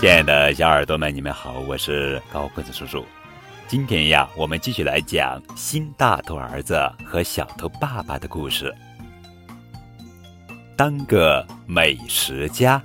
[0.00, 3.04] 亲爱的小耳朵们，你们好，我是高个子叔叔。
[3.68, 8.74] 今天呀，我们继续来讲新大头儿子和小头爸爸的故事。
[10.74, 12.82] 当个美食家。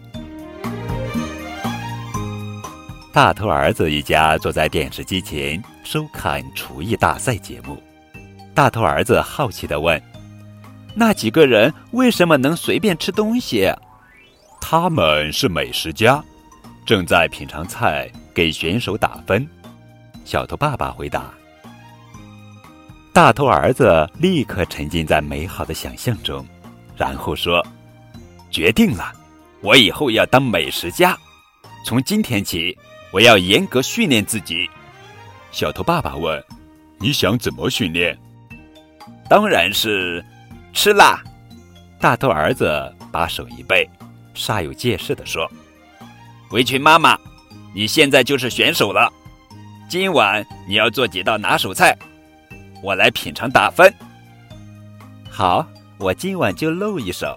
[3.15, 7.81] 大头儿子一家坐在电视机前收看厨艺大赛节目。
[8.53, 10.01] 大头儿子好奇地问
[10.93, 13.73] ：“那几个人为什么能随便吃东西？”
[14.59, 16.21] 他们是美食家。
[16.85, 19.47] 正在品尝菜，给选手打分。
[20.25, 21.33] 小头爸爸回答。
[23.13, 26.45] 大头儿子立刻沉浸在美好的想象中，
[26.97, 27.65] 然后说
[28.51, 29.13] ：“决定了，
[29.61, 31.17] 我以后要当美食家。
[31.85, 32.77] 从今天起，
[33.15, 34.69] 我要严格训练自己。”
[35.49, 36.43] 小头爸爸问
[36.99, 38.17] ：“你想怎么训练？”
[39.29, 40.21] 当然是
[40.73, 41.23] 吃辣。
[41.97, 43.89] 大头儿子把手一背，
[44.35, 45.49] 煞有介事地说。
[46.51, 47.17] 围裙妈妈，
[47.73, 49.09] 你现在就是选手了。
[49.87, 51.97] 今晚你要做几道拿手菜，
[52.83, 53.91] 我来品尝打分。
[55.31, 55.65] 好，
[55.97, 57.33] 我今晚就露一手。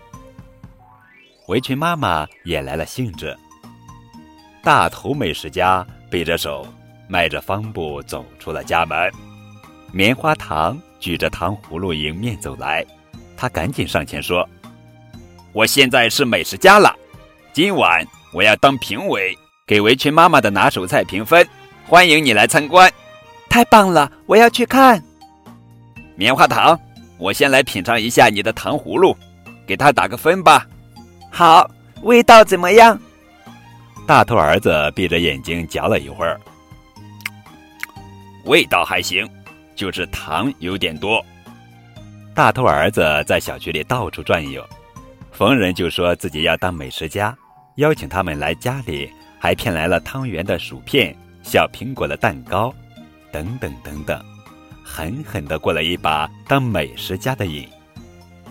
[1.47, 3.39] 围裙妈妈也来了兴致。
[4.69, 6.69] 大头美食家背着手，
[7.07, 9.11] 迈着方步走出了家门。
[9.93, 12.85] 棉花糖举着糖葫芦迎面走来，
[13.35, 14.47] 他赶紧上前说
[15.55, 16.95] ：“我现在是美食家了，
[17.51, 19.35] 今晚。”我要当评委，
[19.67, 21.49] 给围裙妈妈的拿手菜评分。
[21.87, 22.93] 欢迎你来参观，
[23.49, 24.13] 太棒了！
[24.27, 25.03] 我要去看。
[26.15, 26.79] 棉花糖，
[27.17, 29.17] 我先来品尝一下你的糖葫芦，
[29.67, 30.67] 给他打个分吧。
[31.31, 31.71] 好，
[32.03, 33.01] 味道怎么样？
[34.09, 36.41] 大头儿子闭着眼睛嚼了一会儿，
[38.47, 39.29] 味道还行，
[39.77, 41.23] 就是糖有点多。
[42.35, 44.67] 大头儿子在小区里到处转悠，
[45.31, 47.37] 逢人就说自己要当美食家。
[47.75, 52.75] 邀请他们来家里，还骗来了汤圆的薯片、小苹果的蛋糕，
[53.31, 54.25] 等等等等，
[54.83, 57.69] 狠狠地过了一把当美食家的瘾。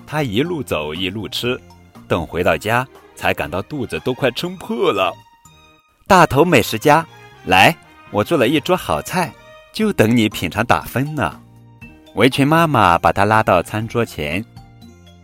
[0.06, 1.60] 他一路走一路吃，
[2.08, 5.12] 等回到家才感到肚子都快撑破了。
[6.08, 7.06] 大头美食家，
[7.48, 7.76] 来，
[8.12, 9.30] 我做了一桌好菜，
[9.74, 11.38] 就等你品尝打分呢。
[12.16, 14.44] 围裙妈妈把他拉到餐桌前，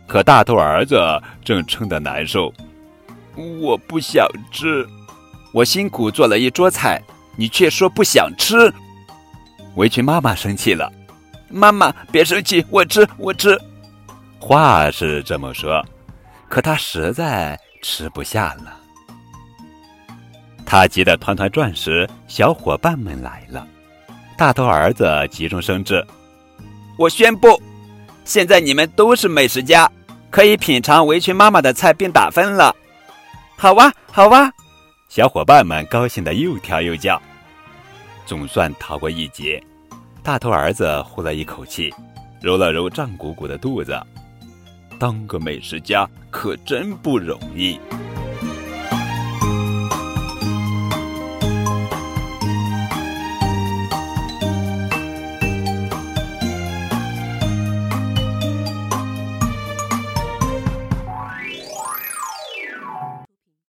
[0.06, 1.00] 可大头儿子
[1.42, 2.52] 正撑得难受。
[3.34, 4.86] 我不想吃，
[5.54, 7.02] 我辛苦做了一桌菜，
[7.34, 8.70] 你却说不想吃。
[9.76, 10.92] 围裙妈妈生气了，
[11.48, 13.58] 妈妈别生气，我吃我吃。
[14.38, 15.82] 话是这么说，
[16.46, 18.83] 可他实在吃不下了。
[20.74, 23.64] 他急得团团转时，小伙伴们来了。
[24.36, 26.04] 大头儿子急中生智，
[26.98, 27.62] 我宣布，
[28.24, 29.88] 现在你们都是美食家，
[30.30, 32.74] 可以品尝围裙妈妈的菜并打分了。
[33.56, 34.50] 好哇，好哇！
[35.08, 37.22] 小伙伴们高兴的又跳又叫，
[38.26, 39.62] 总算逃过一劫。
[40.24, 41.94] 大头儿子呼了一口气，
[42.42, 43.96] 揉了揉胀鼓鼓的肚子。
[44.98, 47.78] 当个美食家可真不容易。